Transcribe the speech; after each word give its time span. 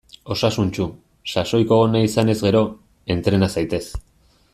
Osasuntsu, 0.35 0.87
sasoiko 1.33 1.77
egon 1.81 1.93
nahi 1.97 2.09
izanez 2.09 2.37
gero; 2.45 2.63
entrena 3.17 3.51
zaitez! 3.59 3.83